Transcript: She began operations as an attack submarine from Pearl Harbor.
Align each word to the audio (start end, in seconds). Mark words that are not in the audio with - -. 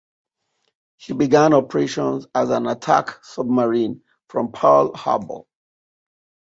She 0.97 1.13
began 1.13 1.53
operations 1.53 2.25
as 2.33 2.49
an 2.49 2.65
attack 2.65 3.23
submarine 3.23 4.01
from 4.29 4.51
Pearl 4.51 4.95
Harbor. 4.95 5.41